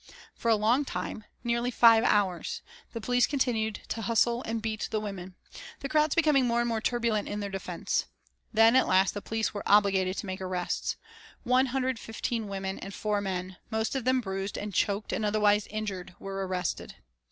For 0.33 0.49
a 0.49 0.55
long 0.55 0.83
time, 0.83 1.25
nearly 1.43 1.69
five 1.69 2.03
hours, 2.03 2.63
the 2.91 2.99
police 2.99 3.27
continued 3.27 3.81
to 3.89 4.01
hustle 4.01 4.41
and 4.47 4.59
beat 4.59 4.87
the 4.89 4.99
women, 4.99 5.35
the 5.81 5.89
crowds 5.89 6.15
becoming 6.15 6.47
more 6.47 6.59
and 6.59 6.67
more 6.67 6.81
turbulent 6.81 7.27
in 7.27 7.39
their 7.39 7.51
defence. 7.51 8.07
Then, 8.51 8.75
at 8.75 8.87
last 8.87 9.13
the 9.13 9.21
police 9.21 9.53
were 9.53 9.61
obliged 9.67 10.17
to 10.17 10.25
make 10.25 10.41
arrests. 10.41 10.95
One 11.43 11.67
hundred 11.67 11.89
and 11.89 11.99
fifteen 11.99 12.47
women 12.47 12.79
and 12.79 12.95
four 12.95 13.21
men, 13.21 13.57
most 13.69 13.93
of 13.95 14.03
them 14.05 14.21
bruised 14.21 14.57
and 14.57 14.73
choked 14.73 15.13
and 15.13 15.23
otherwise 15.23 15.67
injured, 15.67 16.15
were 16.17 16.47
arrested. 16.47 16.95